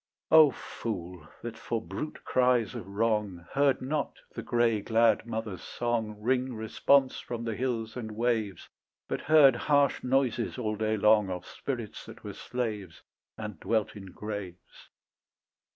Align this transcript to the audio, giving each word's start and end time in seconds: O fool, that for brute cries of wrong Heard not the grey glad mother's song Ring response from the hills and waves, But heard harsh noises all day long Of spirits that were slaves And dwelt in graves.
O 0.31 0.49
fool, 0.49 1.27
that 1.43 1.55
for 1.59 1.79
brute 1.79 2.25
cries 2.25 2.73
of 2.73 2.87
wrong 2.87 3.45
Heard 3.51 3.83
not 3.83 4.17
the 4.33 4.41
grey 4.41 4.81
glad 4.81 5.27
mother's 5.27 5.61
song 5.61 6.19
Ring 6.19 6.55
response 6.55 7.19
from 7.19 7.43
the 7.43 7.53
hills 7.53 7.95
and 7.95 8.13
waves, 8.13 8.67
But 9.07 9.21
heard 9.21 9.55
harsh 9.55 10.03
noises 10.03 10.57
all 10.57 10.75
day 10.75 10.97
long 10.97 11.29
Of 11.29 11.45
spirits 11.45 12.03
that 12.07 12.23
were 12.23 12.33
slaves 12.33 13.03
And 13.37 13.59
dwelt 13.59 13.95
in 13.95 14.07
graves. 14.07 14.89